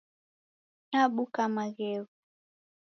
[0.89, 2.13] Nabuka Maghegho.